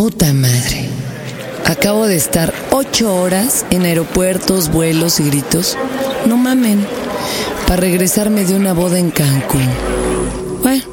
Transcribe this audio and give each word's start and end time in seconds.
Puta 0.00 0.32
madre. 0.32 0.88
Acabo 1.66 2.06
de 2.06 2.16
estar 2.16 2.54
ocho 2.70 3.14
horas 3.14 3.66
en 3.68 3.84
aeropuertos, 3.84 4.70
vuelos 4.70 5.20
y 5.20 5.24
gritos. 5.24 5.76
No 6.24 6.38
mamen. 6.38 6.86
Para 7.66 7.82
regresarme 7.82 8.46
de 8.46 8.54
una 8.54 8.72
boda 8.72 8.98
en 8.98 9.10
Cancún. 9.10 9.68
Bueno, 10.62 10.84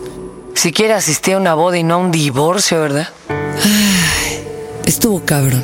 siquiera 0.56 0.98
asistí 0.98 1.32
a 1.32 1.38
una 1.38 1.54
boda 1.54 1.78
y 1.78 1.84
no 1.84 1.94
a 1.94 1.98
un 2.00 2.12
divorcio, 2.12 2.82
¿verdad? 2.82 3.08
Ay, 3.30 4.44
estuvo 4.86 5.24
cabrón. 5.24 5.64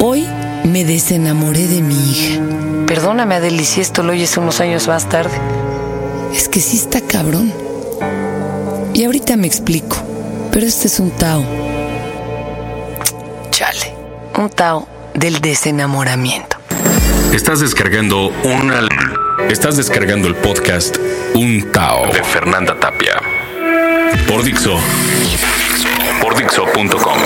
Hoy 0.00 0.26
me 0.64 0.84
desenamoré 0.84 1.68
de 1.68 1.82
mi 1.82 1.94
hija. 1.94 2.40
Perdóname, 2.88 3.36
Adeli, 3.36 3.64
si 3.64 3.80
esto 3.80 4.02
lo 4.02 4.10
oyes 4.10 4.36
unos 4.36 4.60
años 4.60 4.88
más 4.88 5.08
tarde. 5.08 5.38
Es 6.34 6.48
que 6.48 6.60
sí 6.60 6.78
está 6.78 7.00
cabrón. 7.00 7.52
Y 8.92 9.04
ahorita 9.04 9.36
me 9.36 9.46
explico. 9.46 9.98
Pero 10.50 10.66
este 10.66 10.88
es 10.88 10.98
un 10.98 11.12
Tao. 11.12 11.61
Un 14.36 14.48
Tao 14.48 14.88
del 15.14 15.40
desenamoramiento. 15.40 16.56
Estás 17.34 17.60
descargando 17.60 18.28
una. 18.44 18.88
Estás 19.50 19.76
descargando 19.76 20.26
el 20.26 20.34
podcast 20.36 20.96
Un 21.34 21.70
Tao 21.70 22.10
de 22.12 22.24
Fernanda 22.24 22.78
Tapia. 22.80 23.20
Por 24.26 24.42
Dixo. 24.42 24.78
Por 26.22 26.36
Dixo.com. 26.36 27.18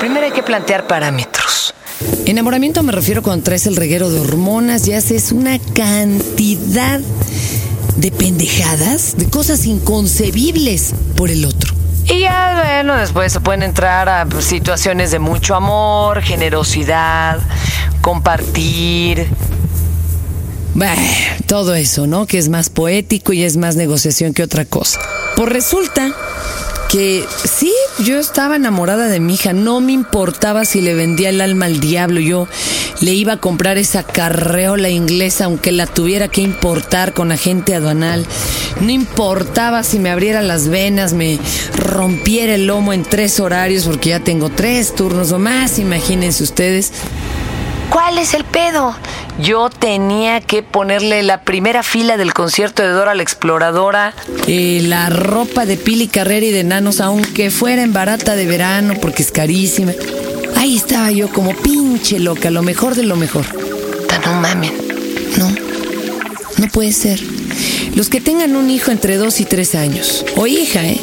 Primero 0.00 0.26
hay 0.26 0.32
que 0.32 0.42
plantear 0.42 0.86
parámetros. 0.86 1.72
Enamoramiento 2.26 2.82
me 2.82 2.92
refiero 2.92 3.22
cuando 3.22 3.44
traes 3.44 3.66
el 3.66 3.76
reguero 3.76 4.10
de 4.10 4.20
hormonas 4.20 4.86
y 4.86 4.92
haces 4.92 5.32
una 5.32 5.58
cantidad 5.58 7.00
de 7.96 8.10
pendejadas, 8.12 9.16
de 9.16 9.28
cosas 9.30 9.64
inconcebibles 9.66 10.92
por 11.16 11.30
el 11.30 11.44
otro. 11.46 11.69
Y 12.10 12.20
ya, 12.20 12.60
bueno, 12.64 12.96
después 12.96 13.32
se 13.32 13.40
pueden 13.40 13.62
entrar 13.62 14.08
a 14.08 14.26
situaciones 14.40 15.12
de 15.12 15.20
mucho 15.20 15.54
amor, 15.54 16.22
generosidad, 16.22 17.38
compartir. 18.00 19.28
Bueno, 20.74 21.02
todo 21.46 21.74
eso, 21.74 22.08
¿no? 22.08 22.26
Que 22.26 22.38
es 22.38 22.48
más 22.48 22.68
poético 22.68 23.32
y 23.32 23.44
es 23.44 23.56
más 23.56 23.76
negociación 23.76 24.34
que 24.34 24.42
otra 24.42 24.64
cosa. 24.64 25.00
Pues 25.36 25.48
resulta 25.50 26.12
que 26.90 27.24
sí, 27.44 27.72
yo 28.00 28.18
estaba 28.18 28.56
enamorada 28.56 29.06
de 29.06 29.20
mi 29.20 29.34
hija, 29.34 29.52
no 29.52 29.80
me 29.80 29.92
importaba 29.92 30.64
si 30.64 30.80
le 30.80 30.94
vendía 30.94 31.28
el 31.28 31.40
alma 31.40 31.66
al 31.66 31.78
diablo, 31.78 32.18
yo 32.18 32.48
le 33.00 33.12
iba 33.12 33.34
a 33.34 33.36
comprar 33.36 33.78
esa 33.78 34.02
carreola 34.02 34.88
inglesa 34.88 35.44
aunque 35.44 35.70
la 35.70 35.86
tuviera 35.86 36.26
que 36.26 36.40
importar 36.40 37.12
con 37.12 37.30
agente 37.30 37.76
aduanal, 37.76 38.26
no 38.80 38.90
importaba 38.90 39.84
si 39.84 40.00
me 40.00 40.10
abriera 40.10 40.42
las 40.42 40.66
venas, 40.66 41.12
me 41.12 41.38
rompiera 41.76 42.56
el 42.56 42.66
lomo 42.66 42.92
en 42.92 43.04
tres 43.04 43.38
horarios 43.38 43.84
porque 43.84 44.08
ya 44.10 44.20
tengo 44.20 44.48
tres 44.48 44.94
turnos 44.96 45.30
o 45.30 45.38
más, 45.38 45.78
imagínense 45.78 46.42
ustedes. 46.42 46.92
¿Cuál 47.90 48.18
es 48.18 48.34
el 48.34 48.44
pedo? 48.44 48.94
Yo 49.40 49.68
tenía 49.68 50.40
que 50.40 50.62
ponerle 50.62 51.22
la 51.22 51.42
primera 51.42 51.82
fila 51.82 52.16
del 52.16 52.32
concierto 52.32 52.82
de 52.82 52.90
Dora 52.90 53.14
la 53.14 53.22
Exploradora, 53.22 54.14
eh, 54.46 54.80
la 54.84 55.08
ropa 55.08 55.66
de 55.66 55.76
Pili 55.76 56.08
Carrera 56.08 56.46
y 56.46 56.50
de 56.50 56.62
Nanos, 56.62 57.00
aunque 57.00 57.50
fuera 57.50 57.82
en 57.82 57.92
barata 57.92 58.36
de 58.36 58.46
verano 58.46 58.94
porque 59.00 59.22
es 59.22 59.32
carísima. 59.32 59.92
Ahí 60.56 60.76
estaba 60.76 61.10
yo 61.10 61.28
como 61.30 61.54
pinche 61.54 62.18
loca, 62.18 62.50
lo 62.50 62.62
mejor 62.62 62.94
de 62.94 63.02
lo 63.02 63.16
mejor. 63.16 63.46
No 64.24 64.34
mamen. 64.34 64.72
No, 65.38 65.50
no 66.58 66.68
puede 66.68 66.92
ser. 66.92 67.20
Los 67.94 68.08
que 68.08 68.20
tengan 68.20 68.54
un 68.54 68.70
hijo 68.70 68.90
entre 68.90 69.16
dos 69.16 69.40
y 69.40 69.44
tres 69.44 69.74
años, 69.74 70.24
o 70.36 70.46
hija, 70.46 70.84
¿eh? 70.84 71.00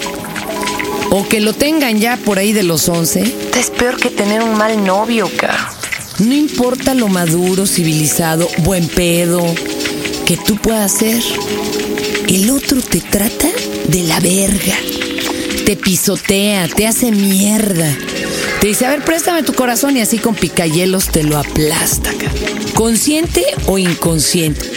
O 1.10 1.28
que 1.28 1.42
lo 1.42 1.54
tengan 1.54 2.00
ya 2.00 2.18
por 2.18 2.38
ahí 2.38 2.54
de 2.54 2.64
los 2.64 2.88
once. 2.88 3.36
Es 3.58 3.72
peor 3.72 3.98
que 3.98 4.10
tener 4.10 4.42
un 4.44 4.58
mal 4.58 4.86
novio, 4.86 5.30
caro. 5.38 5.77
No 6.20 6.34
importa 6.34 6.96
lo 6.96 7.08
maduro, 7.10 7.68
civilizado, 7.68 8.48
buen 8.60 8.88
pedo 8.88 9.46
que 10.26 10.36
tú 10.36 10.56
puedas 10.58 10.92
ser. 10.92 11.22
El 12.28 12.50
otro 12.50 12.82
te 12.82 13.02
trata 13.02 13.48
de 13.88 14.04
la 14.04 14.20
verga. 14.20 14.76
Te 15.66 15.76
pisotea, 15.76 16.68
te 16.68 16.88
hace 16.88 17.12
mierda. 17.12 17.96
Te 18.60 18.68
dice, 18.68 18.88
a 18.88 18.90
ver, 18.90 19.06
préstame 19.06 19.44
tu 19.44 19.54
corazón 19.54 19.96
y 19.96 20.02
así 20.02 20.18
con 20.18 20.34
picayelos 20.34 21.10
te 21.10 21.24
lo 21.24 21.38
aplasta. 21.38 22.12
Consciente 22.74 23.46
o 23.68 23.78
inconsciente. 23.78 24.72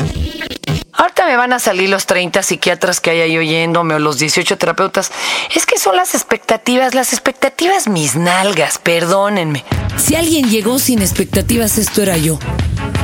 Ahorita 1.00 1.24
me 1.24 1.34
van 1.34 1.54
a 1.54 1.58
salir 1.58 1.88
los 1.88 2.04
30 2.04 2.42
psiquiatras 2.42 3.00
que 3.00 3.08
hay 3.08 3.20
ahí 3.22 3.38
oyéndome 3.38 3.94
o 3.94 3.98
los 3.98 4.18
18 4.18 4.58
terapeutas. 4.58 5.10
Es 5.56 5.64
que 5.64 5.78
son 5.78 5.96
las 5.96 6.14
expectativas, 6.14 6.94
las 6.94 7.14
expectativas 7.14 7.88
mis 7.88 8.16
nalgas, 8.16 8.76
perdónenme. 8.76 9.64
Si 9.96 10.14
alguien 10.14 10.50
llegó 10.50 10.78
sin 10.78 11.00
expectativas, 11.00 11.78
esto 11.78 12.02
era 12.02 12.18
yo. 12.18 12.38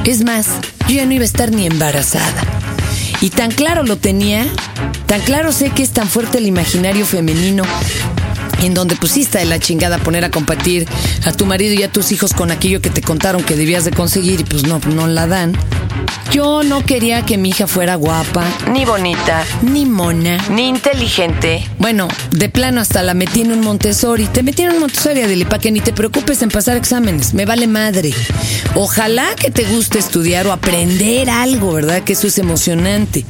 Es 0.04 0.24
más, 0.24 0.46
yo 0.86 0.96
ya 0.96 1.06
no 1.06 1.14
iba 1.14 1.22
a 1.22 1.24
estar 1.24 1.50
ni 1.52 1.66
embarazada. 1.66 2.42
Y 3.22 3.30
tan 3.30 3.50
claro 3.50 3.82
lo 3.82 3.96
tenía, 3.96 4.46
tan 5.06 5.22
claro 5.22 5.50
sé 5.50 5.70
que 5.70 5.82
es 5.82 5.94
tan 5.94 6.06
fuerte 6.06 6.36
el 6.36 6.46
imaginario 6.46 7.06
femenino 7.06 7.64
en 8.62 8.74
donde 8.74 8.96
pusiste 8.96 9.38
de 9.38 9.44
la 9.44 9.58
chingada 9.58 9.98
poner 9.98 10.24
a 10.24 10.30
compartir 10.30 10.86
a 11.24 11.32
tu 11.32 11.46
marido 11.46 11.74
y 11.74 11.82
a 11.82 11.90
tus 11.90 12.12
hijos 12.12 12.32
con 12.32 12.50
aquello 12.50 12.80
que 12.80 12.90
te 12.90 13.02
contaron 13.02 13.42
que 13.42 13.56
debías 13.56 13.84
de 13.84 13.90
conseguir 13.90 14.40
y 14.40 14.44
pues 14.44 14.64
no, 14.64 14.80
no 14.94 15.06
la 15.06 15.26
dan. 15.26 15.56
Yo 16.32 16.62
no 16.62 16.84
quería 16.84 17.24
que 17.24 17.38
mi 17.38 17.50
hija 17.50 17.66
fuera 17.66 17.94
guapa, 17.94 18.44
ni 18.70 18.84
bonita, 18.84 19.44
ni 19.62 19.86
mona, 19.86 20.38
ni 20.50 20.68
inteligente. 20.68 21.66
Bueno, 21.78 22.08
de 22.30 22.48
plano 22.48 22.80
hasta 22.80 23.02
la 23.02 23.14
metí 23.14 23.42
en 23.42 23.52
un 23.52 23.60
Montessori. 23.60 24.26
Te 24.26 24.42
metí 24.42 24.62
en 24.62 24.72
un 24.72 24.80
Montessori, 24.80 25.22
Adeli, 25.22 25.44
para 25.44 25.60
que 25.60 25.70
ni 25.70 25.80
te 25.80 25.92
preocupes 25.92 26.42
en 26.42 26.50
pasar 26.50 26.76
exámenes. 26.76 27.32
Me 27.32 27.46
vale 27.46 27.66
madre. 27.66 28.12
Ojalá 28.74 29.26
que 29.36 29.50
te 29.50 29.64
guste 29.64 29.98
estudiar 29.98 30.46
o 30.46 30.52
aprender 30.52 31.30
algo, 31.30 31.72
¿verdad? 31.72 32.02
Que 32.02 32.12
eso 32.12 32.26
es 32.26 32.38
emocionante. 32.38 33.24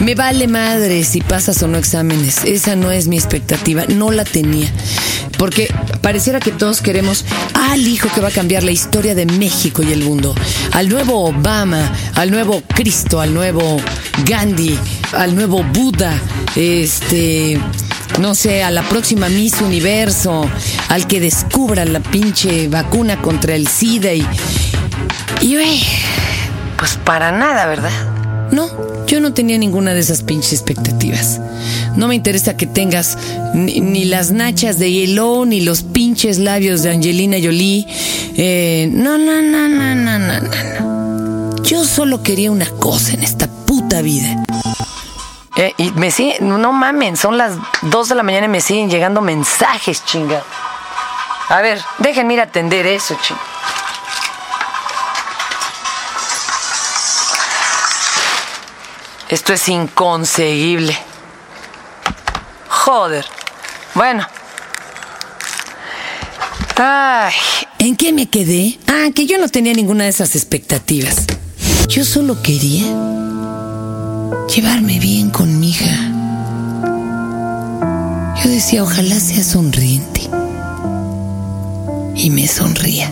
Me 0.00 0.14
vale 0.14 0.46
madre 0.46 1.04
si 1.04 1.20
pasas 1.20 1.62
o 1.62 1.68
no 1.68 1.78
exámenes. 1.78 2.44
Esa 2.44 2.76
no 2.76 2.90
es 2.90 3.08
mi 3.08 3.16
expectativa. 3.16 3.84
No 3.88 4.10
la 4.10 4.24
tenía. 4.24 4.68
Porque 5.38 5.72
pareciera 6.02 6.38
que 6.38 6.50
todos 6.50 6.80
queremos 6.80 7.24
al 7.54 7.86
hijo 7.86 8.08
que 8.14 8.20
va 8.20 8.28
a 8.28 8.32
cambiar 8.32 8.62
la 8.62 8.70
historia 8.70 9.14
de 9.14 9.26
México 9.26 9.82
y 9.82 9.92
el 9.92 10.02
mundo. 10.02 10.34
Al 10.72 10.88
nuevo 10.88 11.24
Obama, 11.24 11.92
al 12.14 12.30
nuevo 12.30 12.62
Cristo, 12.74 13.20
al 13.20 13.34
nuevo 13.34 13.78
Gandhi, 14.24 14.78
al 15.12 15.34
nuevo 15.34 15.62
Buda, 15.62 16.12
este, 16.54 17.58
no 18.20 18.34
sé, 18.34 18.62
a 18.62 18.70
la 18.70 18.82
próxima 18.82 19.28
Miss 19.28 19.60
Universo, 19.60 20.48
al 20.88 21.06
que 21.06 21.20
descubra 21.20 21.84
la 21.84 22.00
pinche 22.00 22.68
vacuna 22.68 23.20
contra 23.20 23.54
el 23.54 23.66
SIDA 23.66 24.12
y... 24.14 24.26
Y, 25.42 25.56
pues 26.78 26.98
para 27.04 27.30
nada, 27.30 27.66
¿verdad? 27.66 27.90
No, 28.50 28.68
yo 29.06 29.20
no 29.20 29.32
tenía 29.32 29.56
ninguna 29.56 29.94
de 29.94 30.00
esas 30.00 30.22
pinches 30.22 30.52
expectativas. 30.52 31.40
No 31.96 32.08
me 32.08 32.14
interesa 32.14 32.56
que 32.56 32.66
tengas 32.66 33.16
ni, 33.54 34.04
las 34.04 34.32
nachas 34.32 34.78
de 34.78 34.90
Yellow, 34.90 35.44
ni 35.44 35.60
los 35.60 35.82
pinches 35.82 36.38
labios 36.38 36.82
de 36.82 36.90
Angelina 36.90 37.36
Jolie. 37.42 37.86
Eh, 38.36 38.88
no, 38.92 39.16
no, 39.16 39.40
no, 39.42 39.68
no, 39.68 39.94
no, 39.94 40.18
no, 40.18 40.40
no. 40.40 41.62
Yo 41.62 41.84
solo 41.84 42.22
quería 42.22 42.50
una 42.50 42.68
cosa 42.70 43.14
en 43.14 43.22
esta 43.22 43.48
puta 43.48 44.02
vida. 44.02 44.44
Eh, 45.56 45.72
y 45.78 45.90
me 45.92 46.10
siguen, 46.10 46.48
no 46.48 46.72
mamen, 46.72 47.16
son 47.16 47.38
las 47.38 47.52
2 47.82 48.08
de 48.10 48.14
la 48.14 48.22
mañana 48.22 48.46
y 48.46 48.50
me 48.50 48.60
siguen 48.60 48.90
llegando 48.90 49.22
mensajes, 49.22 50.04
chinga. 50.04 50.42
A 51.48 51.62
ver, 51.62 51.80
déjenme 51.98 52.34
ir 52.34 52.40
a 52.40 52.44
atender 52.44 52.86
eso, 52.86 53.16
chinga. 53.22 53.55
Esto 59.28 59.52
es 59.52 59.68
inconseguible. 59.68 60.96
Joder. 62.68 63.24
Bueno. 63.94 64.24
Ay, 66.76 67.32
¿en 67.80 67.96
qué 67.96 68.12
me 68.12 68.28
quedé? 68.28 68.78
Ah, 68.86 69.08
que 69.12 69.26
yo 69.26 69.38
no 69.38 69.48
tenía 69.48 69.72
ninguna 69.72 70.04
de 70.04 70.10
esas 70.10 70.36
expectativas. 70.36 71.26
Yo 71.88 72.04
solo 72.04 72.40
quería 72.40 72.84
llevarme 74.54 75.00
bien 75.00 75.30
con 75.30 75.58
mi 75.58 75.70
hija. 75.70 76.12
Yo 78.44 78.50
decía, 78.50 78.84
ojalá 78.84 79.18
sea 79.18 79.42
sonriente. 79.42 80.20
Y 82.14 82.30
me 82.30 82.46
sonría. 82.46 83.10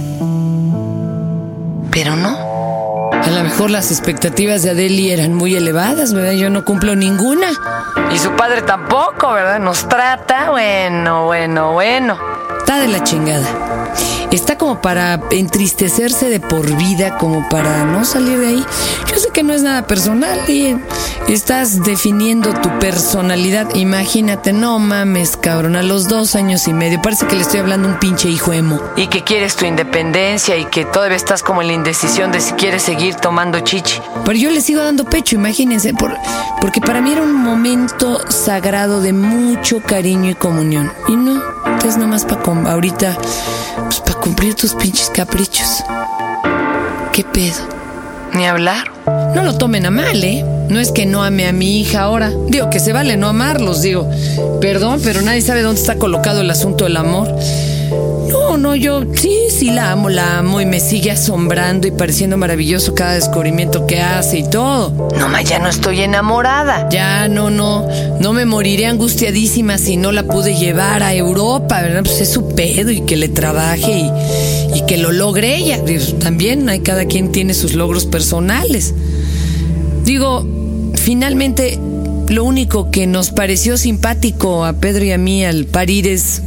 Pero 1.91 2.15
no. 2.15 2.54
A 3.25 3.31
lo 3.31 3.43
mejor 3.43 3.71
las 3.71 3.91
expectativas 3.91 4.62
de 4.62 4.71
Adeli 4.71 5.11
eran 5.11 5.32
muy 5.32 5.55
elevadas, 5.55 6.12
¿verdad? 6.12 6.32
Yo 6.32 6.50
no 6.50 6.65
cumplo 6.65 6.94
ninguna. 6.94 7.49
Y 8.12 8.19
su 8.19 8.31
padre 8.32 8.62
tampoco, 8.62 9.32
¿verdad? 9.32 9.59
Nos 9.59 9.88
trata, 9.88 10.50
bueno, 10.50 11.25
bueno, 11.25 11.73
bueno. 11.73 12.34
Está 12.65 12.79
de 12.79 12.89
la 12.89 13.05
chingada. 13.05 13.93
Está 14.31 14.57
como 14.57 14.81
para 14.81 15.21
entristecerse 15.33 16.31
de 16.31 16.41
por 16.41 16.75
vida, 16.79 17.19
como 17.19 17.47
para 17.51 17.85
no 17.85 18.07
salir 18.07 18.39
de 18.39 18.47
ahí. 18.47 18.65
Yo 19.07 19.19
sé 19.19 19.29
que 19.35 19.43
no 19.43 19.53
es 19.53 19.63
nada 19.63 19.87
personal 19.87 20.49
y 20.49 20.75
estás 21.29 21.83
definiendo 21.83 22.55
tu 22.55 22.71
personalidad. 22.79 23.75
Imagínate, 23.75 24.55
no 24.55 24.79
mames, 24.79 25.37
cabrón, 25.37 25.77
a 25.77 25.83
los 25.83 26.09
dos 26.09 26.37
años 26.37 26.67
y 26.67 26.73
medio. 26.73 27.03
Parece 27.03 27.27
que 27.27 27.37
le 27.37 27.43
estoy 27.43 27.61
hablando 27.61 27.87
a 27.87 27.93
un 27.93 27.99
pinche 27.99 28.31
hijo 28.31 28.55
emo. 28.55 28.81
Y 28.97 29.09
que 29.09 29.25
quieres 29.25 29.57
tu 29.57 29.67
independencia 29.67 30.57
y 30.57 30.65
que 30.65 30.87
todavía 30.87 31.19
estás 31.19 31.43
como 31.43 31.61
en 31.61 31.67
la 31.67 31.75
indecisión 31.75 32.33
de 32.33 32.41
si 32.41 32.55
quieres 32.55 32.83
seguir 32.83 33.17
tomando 33.17 33.61
chichi. 33.61 34.01
Pero 34.25 34.39
yo 34.39 34.51
le 34.51 34.63
sigo 34.63 34.83
dando 34.83 35.05
pecho, 35.05 35.35
imagínense, 35.35 35.93
por, 35.93 36.17
porque 36.63 36.81
para 36.81 37.03
mí 37.03 37.13
era 37.13 37.21
un 37.21 37.35
momento 37.35 38.23
sagrado 38.31 39.03
de 39.03 39.13
mucho 39.13 39.83
cariño 39.83 40.31
y 40.31 40.35
comunión. 40.35 40.91
Y 41.09 41.17
no, 41.17 41.43
es 41.89 41.97
nomás 41.99 42.25
para 42.25 42.43
ahorita, 42.71 43.17
pues 43.85 44.01
para 44.01 44.19
cumplir 44.21 44.55
tus 44.55 44.75
pinches 44.75 45.11
caprichos. 45.11 45.83
¿Qué 47.13 47.25
pedo? 47.25 47.69
Ni 48.33 48.47
hablar. 48.47 48.91
No 49.35 49.43
lo 49.43 49.57
tomen 49.59 49.87
a 49.87 49.91
mal, 49.91 50.23
¿eh? 50.25 50.45
No 50.69 50.81
es 50.81 50.93
que 50.93 51.05
no 51.05 51.23
ame 51.23 51.47
a 51.47 51.53
mi 51.53 51.81
hija 51.81 52.03
ahora. 52.03 52.33
Digo 52.49 52.71
que 52.71 52.81
se 52.81 52.93
vale 52.93 53.17
no 53.17 53.29
amarlos, 53.29 53.83
digo. 53.83 54.09
Perdón, 54.61 55.01
pero 55.05 55.21
nadie 55.23 55.43
sabe 55.43 55.63
dónde 55.63 55.81
está 55.81 55.97
colocado 55.97 56.41
el 56.41 56.51
asunto 56.51 56.85
del 56.85 56.97
amor. 56.97 57.29
No, 58.29 58.44
no, 58.65 58.75
yo 58.75 59.03
sí, 59.15 59.37
sí 59.51 59.71
la 59.71 59.93
amo, 59.93 60.09
la 60.09 60.39
amo 60.39 60.59
y 60.59 60.65
me 60.65 60.81
sigue 60.81 61.11
asombrando 61.11 61.87
y 61.87 61.91
pareciendo 61.91 62.39
maravilloso 62.39 62.95
cada 62.95 63.13
descubrimiento 63.13 63.87
que 63.87 64.01
hace 64.01 64.39
y 64.39 64.49
todo. 64.49 65.11
No, 65.19 65.29
ma, 65.29 65.43
ya 65.43 65.59
no 65.59 65.69
estoy 65.69 66.01
enamorada. 66.01 66.89
Ya, 66.89 67.29
no, 67.29 67.51
no, 67.51 67.87
no 68.21 68.33
me 68.33 68.47
moriré 68.47 68.87
angustiadísima 68.87 69.77
si 69.77 69.99
no 69.99 70.13
la 70.13 70.23
pude 70.23 70.55
llevar 70.55 71.03
a 71.03 71.13
Europa, 71.13 71.83
¿verdad? 71.83 72.05
Pues 72.05 72.23
es 72.23 72.31
su 72.31 72.55
pedo 72.55 72.91
y 72.91 73.03
que 73.03 73.19
le 73.19 73.29
trabaje 73.29 74.11
y, 74.75 74.83
que 74.87 74.97
lo 74.97 75.13
logre 75.13 75.57
ella. 75.57 75.81
también 76.19 76.67
hay 76.71 76.81
cada 76.81 77.05
quien 77.05 77.33
tiene 77.33 77.53
sus 77.53 77.75
logros 77.75 78.07
personales. 78.07 78.95
Digo, 80.07 80.47
finalmente 80.95 81.79
lo 82.29 82.45
único 82.45 82.91
que 82.91 83.07
nos 83.07 83.31
pareció 83.31 83.77
simpático 83.77 84.65
a 84.65 84.73
Pedro 84.73 85.05
y 85.05 85.13
a 85.13 85.19
mí 85.19 85.45
al 85.45 85.67
parir 85.67 86.09
es. 86.09 86.41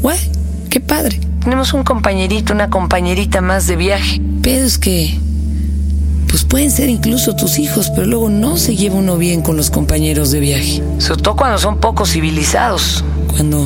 ¡Qué 0.72 0.80
padre! 0.80 1.27
Tenemos 1.48 1.72
un 1.72 1.86
compañerito, 1.86 2.52
una 2.52 2.70
compañerita 2.70 3.40
más 3.40 3.68
de 3.68 3.78
viaje. 3.78 4.20
Pero 4.42 4.66
es 4.66 4.78
que, 4.78 5.18
pues 6.28 6.44
pueden 6.44 6.70
ser 6.70 6.90
incluso 6.90 7.38
tus 7.38 7.58
hijos, 7.58 7.90
pero 7.90 8.06
luego 8.06 8.28
no 8.28 8.58
se 8.58 8.76
lleva 8.76 8.96
uno 8.96 9.18
bien 9.18 9.42
con 9.42 9.56
los 9.56 9.70
compañeros 9.70 10.32
de 10.32 10.42
viaje. 10.42 10.84
Sobre 10.98 11.22
todo 11.22 11.38
cuando 11.38 11.58
son 11.58 11.80
poco 11.80 12.06
civilizados. 12.06 13.06
Cuando, 13.30 13.66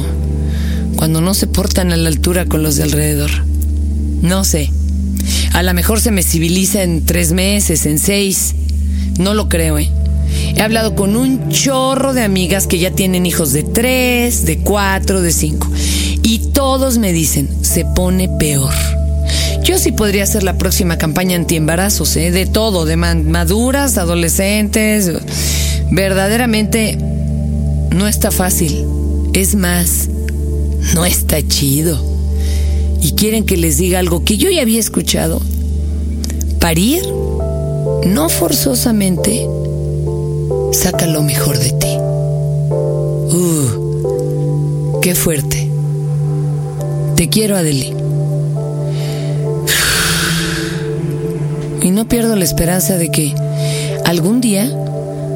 cuando 0.96 1.22
no 1.22 1.34
se 1.34 1.48
portan 1.48 1.92
a 1.92 1.98
la 1.98 2.10
altura 2.10 2.46
con 2.46 2.62
los 2.62 2.76
de 2.76 2.84
alrededor. 2.84 3.32
No 4.22 4.44
sé. 4.44 4.72
A 5.54 5.64
lo 5.64 5.74
mejor 5.74 6.02
se 6.02 6.12
me 6.12 6.22
civiliza 6.22 6.84
en 6.84 7.04
tres 7.04 7.32
meses, 7.32 7.88
en 7.88 7.98
seis. 7.98 8.54
No 9.18 9.34
lo 9.34 9.50
creo, 9.50 9.80
¿eh? 9.80 9.90
He 10.56 10.62
hablado 10.62 10.94
con 10.94 11.16
un 11.16 11.50
chorro 11.50 12.14
de 12.14 12.22
amigas 12.22 12.68
que 12.68 12.78
ya 12.78 12.92
tienen 12.92 13.26
hijos 13.26 13.54
de 13.54 13.64
tres, 13.64 14.46
de 14.46 14.60
cuatro, 14.60 15.22
de 15.22 15.32
cinco. 15.32 15.68
Y 16.32 16.40
todos 16.40 16.98
me 16.98 17.12
dicen, 17.12 17.50
se 17.62 17.84
pone 17.84 18.30
peor. 18.30 18.74
Yo 19.66 19.78
sí 19.78 19.92
podría 19.92 20.24
hacer 20.24 20.44
la 20.44 20.58
próxima 20.58 20.98
campaña 20.98 21.36
anti-embarazos, 21.36 22.16
¿eh? 22.16 22.32
de 22.32 22.46
todo, 22.46 22.86
de 22.86 22.96
maduras, 22.96 23.98
adolescentes. 23.98 25.12
Verdaderamente 25.92 26.98
no 27.90 28.08
está 28.08 28.32
fácil. 28.32 28.86
Es 29.34 29.56
más, 29.56 30.08
no 30.94 31.04
está 31.06 31.46
chido. 31.46 32.02
Y 33.02 33.12
quieren 33.12 33.44
que 33.44 33.58
les 33.58 33.78
diga 33.78 34.00
algo 34.00 34.24
que 34.24 34.38
yo 34.38 34.50
ya 34.50 34.62
había 34.62 34.80
escuchado. 34.80 35.42
Parir, 36.62 37.04
no 38.06 38.30
forzosamente, 38.30 39.46
saca 40.72 41.08
lo 41.08 41.24
mejor 41.24 41.60
de 41.60 41.72
ti. 41.72 41.98
Uh, 43.36 45.02
qué 45.02 45.14
fuerte. 45.14 45.61
Te 47.22 47.30
quiero, 47.30 47.56
Adeli. 47.56 47.94
Y 51.84 51.92
no 51.92 52.08
pierdo 52.08 52.36
la 52.36 52.44
esperanza 52.44 52.98
de 52.98 53.12
que 53.12 53.36
algún 54.06 54.42
día, 54.42 54.68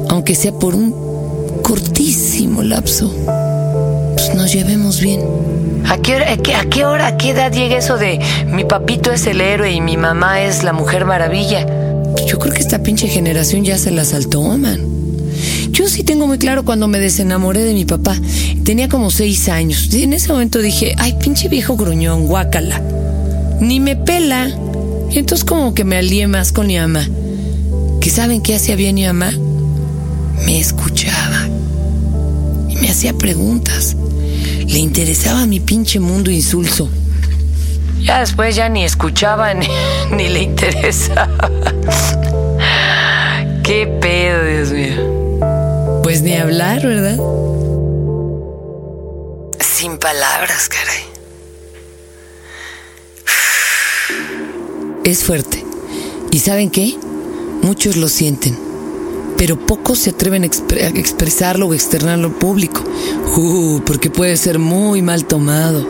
aunque 0.08 0.34
sea 0.34 0.50
por 0.50 0.74
un 0.74 0.92
cortísimo 1.62 2.64
lapso, 2.64 3.14
pues 4.16 4.34
nos 4.34 4.52
llevemos 4.52 5.00
bien. 5.00 5.20
¿A 5.88 5.98
qué, 5.98 6.16
hora, 6.16 6.32
a, 6.32 6.64
qué, 6.64 6.84
hora, 6.84 7.06
a 7.06 7.16
qué 7.18 7.30
edad 7.30 7.52
llega 7.52 7.76
eso 7.76 7.96
de 7.96 8.18
mi 8.46 8.64
papito 8.64 9.12
es 9.12 9.24
el 9.28 9.40
héroe 9.40 9.70
y 9.70 9.80
mi 9.80 9.96
mamá 9.96 10.42
es 10.42 10.64
la 10.64 10.72
mujer 10.72 11.04
maravilla? 11.04 11.64
Yo 12.26 12.40
creo 12.40 12.52
que 12.52 12.62
esta 12.62 12.82
pinche 12.82 13.06
generación 13.06 13.62
ya 13.62 13.78
se 13.78 13.92
la 13.92 14.04
saltó, 14.04 14.42
man. 14.42 15.05
Yo 15.70 15.88
sí 15.88 16.02
tengo 16.02 16.26
muy 16.26 16.38
claro 16.38 16.64
cuando 16.64 16.88
me 16.88 16.98
desenamoré 16.98 17.64
de 17.64 17.74
mi 17.74 17.84
papá. 17.84 18.16
Tenía 18.64 18.88
como 18.88 19.10
seis 19.10 19.48
años. 19.48 19.92
Y 19.92 20.04
en 20.04 20.12
ese 20.12 20.32
momento 20.32 20.60
dije, 20.60 20.94
ay, 20.98 21.16
pinche 21.20 21.48
viejo 21.48 21.76
gruñón, 21.76 22.26
guácala. 22.26 22.80
Ni 23.60 23.80
me 23.80 23.96
pela. 23.96 24.48
Y 25.10 25.18
entonces 25.18 25.44
como 25.44 25.74
que 25.74 25.84
me 25.84 25.96
alié 25.96 26.26
más 26.26 26.52
con 26.52 26.66
mi 26.66 26.78
mamá. 26.78 27.06
¿Que 28.00 28.10
saben 28.10 28.42
qué 28.42 28.54
hacía 28.54 28.76
bien 28.76 28.94
mi 28.94 29.06
mamá? 29.06 29.32
Me 30.44 30.60
escuchaba. 30.60 31.48
Y 32.68 32.76
me 32.76 32.88
hacía 32.88 33.14
preguntas. 33.14 33.96
Le 34.66 34.78
interesaba 34.78 35.46
mi 35.46 35.60
pinche 35.60 36.00
mundo 36.00 36.30
insulso. 36.30 36.88
Ya 38.00 38.20
después 38.20 38.54
ya 38.54 38.68
ni 38.68 38.84
escuchaba 38.84 39.54
ni, 39.54 39.66
ni 40.12 40.28
le 40.28 40.42
interesaba. 40.42 41.28
Qué 43.62 43.86
pedo, 44.00 44.44
Dios 44.44 44.70
mío. 44.70 45.15
Ni 46.26 46.34
hablar, 46.34 46.84
¿verdad? 46.84 47.18
Sin 49.60 49.96
palabras, 49.96 50.68
caray. 50.68 51.04
Es 55.04 55.22
fuerte. 55.22 55.64
¿Y 56.32 56.40
saben 56.40 56.70
qué? 56.70 56.96
Muchos 57.62 57.94
lo 57.94 58.08
sienten, 58.08 58.58
pero 59.38 59.56
pocos 59.56 60.00
se 60.00 60.10
atreven 60.10 60.42
a, 60.42 60.46
expresarlo 60.46 61.68
o 61.68 61.74
externarlo 61.74 62.26
al 62.26 62.34
público. 62.34 62.82
Uh, 63.36 63.82
porque 63.86 64.10
puede 64.10 64.36
ser 64.36 64.58
muy 64.58 65.02
mal 65.02 65.26
tomado. 65.26 65.86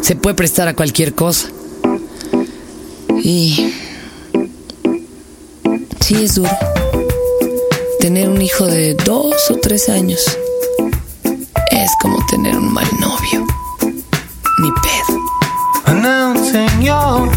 Se 0.00 0.14
puede 0.14 0.36
prestar 0.36 0.68
a 0.68 0.76
cualquier 0.76 1.16
cosa. 1.16 1.48
Y... 3.20 3.74
Sí 6.00 6.22
es 6.22 6.36
duro 6.36 6.56
tener 8.00 8.28
un 8.28 8.40
hijo 8.40 8.66
de 8.66 8.94
dos 8.94 9.50
o 9.50 9.56
tres 9.56 9.88
años 9.88 10.20
es 11.70 11.90
como 12.00 12.24
tener 12.26 12.56
un 12.56 12.72
mal 12.72 12.86
novio. 13.00 13.46
Ni 14.60 14.70
pedo. 14.82 15.18
Announcing 15.86 16.82
your 16.82 17.28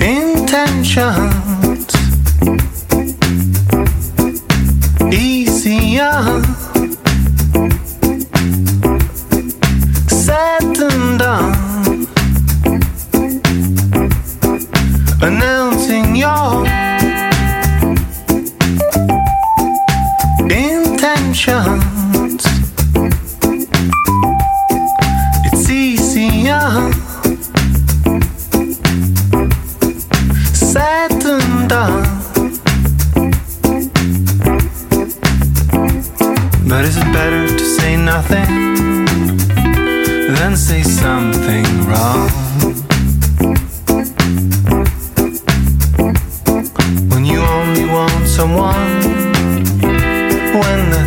intentions. 0.00 1.43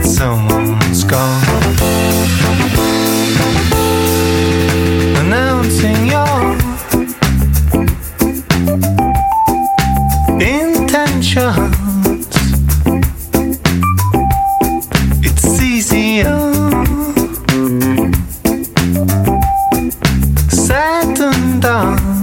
someone's 0.07 1.03
gone. 1.03 1.43
Announcing 5.19 6.07
your 6.07 6.57
intentions. 10.39 11.75
It's 15.25 15.61
easier. 15.61 16.39
Said 20.49 21.19
and 21.19 21.61
done. 21.61 22.16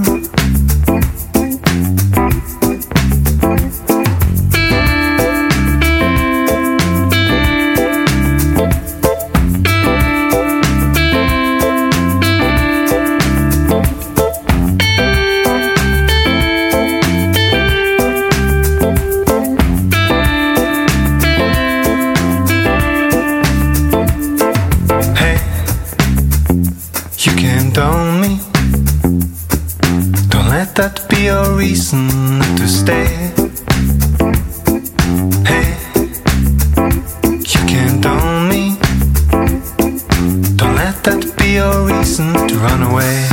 Away. 42.94 43.24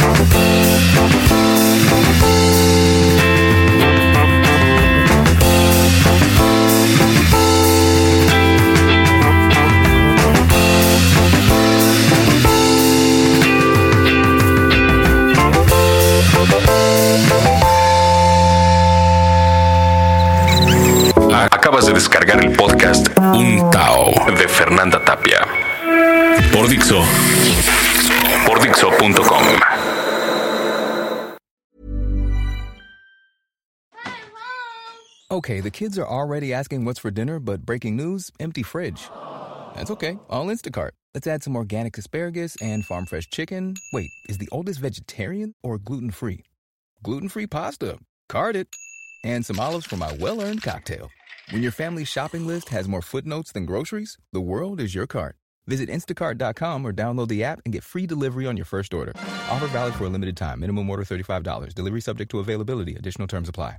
Acabas 21.52 21.86
de 21.86 21.94
descargar 21.94 22.44
el 22.44 22.52
podcast 22.54 23.08
Un 23.18 23.70
Tao 23.70 24.12
de 24.36 24.48
Fernanda 24.48 25.04
Tapia. 25.06 25.40
Por 26.52 26.68
Dixo. 26.68 27.04
Por 28.46 28.58
Dixo.com. 28.58 29.62
Okay, 35.32 35.62
the 35.62 35.72
kids 35.72 35.98
are 35.98 36.06
already 36.06 36.54
asking 36.54 36.84
what's 36.84 37.00
for 37.00 37.10
dinner, 37.10 37.40
but 37.40 37.66
breaking 37.66 37.96
news 37.96 38.32
empty 38.40 38.64
fridge. 38.64 39.10
That's 39.76 39.90
okay. 39.92 40.18
I'll 40.30 40.48
Instacart. 40.48 40.90
Let's 41.14 41.26
add 41.26 41.42
some 41.42 41.56
organic 41.56 41.98
asparagus 41.98 42.58
and 42.62 42.86
farm 42.86 43.06
fresh 43.06 43.30
chicken. 43.30 43.76
Wait, 43.94 44.10
is 44.28 44.40
the 44.40 44.50
oldest 44.52 44.80
vegetarian 44.80 45.54
or 45.64 45.78
gluten 45.78 46.12
free? 46.12 46.44
Gluten 47.04 47.30
free 47.30 47.48
pasta. 47.48 47.98
Card 48.28 48.56
it. 48.58 48.68
And 49.24 49.46
some 49.46 49.60
olives 49.60 49.86
for 49.86 49.98
my 49.98 50.12
well 50.20 50.42
earned 50.42 50.64
cocktail. 50.64 51.10
When 51.52 51.62
your 51.62 51.72
family's 51.72 52.08
shopping 52.08 52.46
list 52.46 52.70
has 52.70 52.88
more 52.88 53.02
footnotes 53.02 53.52
than 53.52 53.66
groceries, 53.66 54.18
the 54.34 54.42
world 54.42 54.80
is 54.82 54.96
your 54.96 55.08
cart. 55.08 55.36
Visit 55.68 55.90
instacart.com 55.90 56.84
or 56.84 56.92
download 56.92 57.28
the 57.28 57.44
app 57.44 57.62
and 57.66 57.74
get 57.74 57.84
free 57.84 58.08
delivery 58.08 58.48
on 58.48 58.58
your 58.58 58.66
first 58.66 58.94
order. 58.94 59.14
Offer 59.50 59.68
valid 59.68 59.94
for 59.94 60.06
a 60.06 60.10
limited 60.10 60.36
time. 60.36 60.62
Minimum 60.62 60.90
order 60.90 61.04
$35. 61.04 61.76
Delivery 61.76 62.02
subject 62.02 62.32
to 62.32 62.40
availability. 62.40 62.96
Additional 62.96 63.28
terms 63.28 63.48
apply. 63.48 63.78